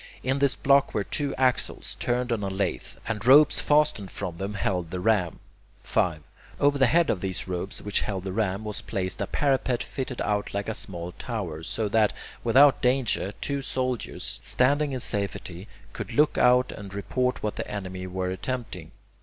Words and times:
In 0.23 0.39
this 0.39 0.55
block 0.55 0.95
were 0.95 1.03
two 1.03 1.35
axles, 1.35 1.95
turned 1.99 2.31
on 2.31 2.41
a 2.41 2.47
lathe, 2.49 2.95
and 3.07 3.23
ropes 3.23 3.61
fastened 3.61 4.09
from 4.09 4.37
them 4.37 4.55
held 4.55 4.89
the 4.89 4.99
ram. 4.99 5.37
5. 5.83 6.23
Over 6.59 6.79
the 6.79 6.87
head 6.87 7.11
of 7.11 7.21
these 7.21 7.47
(ropes) 7.47 7.83
which 7.83 8.01
held 8.01 8.23
the 8.23 8.31
ram, 8.33 8.63
was 8.63 8.81
placed 8.81 9.21
a 9.21 9.27
parapet 9.27 9.83
fitted 9.83 10.19
out 10.23 10.55
like 10.55 10.67
a 10.67 10.73
small 10.73 11.11
tower, 11.11 11.61
so 11.61 11.87
that, 11.87 12.13
without 12.43 12.81
danger, 12.81 13.31
two 13.41 13.61
soldiers, 13.61 14.39
standing 14.41 14.91
in 14.91 14.99
safety, 15.01 15.67
could 15.93 16.11
look 16.13 16.35
out 16.35 16.71
and 16.71 16.95
report 16.95 17.43
what 17.43 17.55
the 17.57 17.69
enemy 17.71 18.07
were 18.07 18.31
attempting. 18.31 18.89